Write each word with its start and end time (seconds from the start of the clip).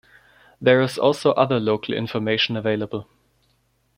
There 0.59 0.81
is 0.81 0.97
also 0.97 1.29
other 1.33 1.59
local 1.59 1.93
information 1.93 2.57
available. 2.57 3.07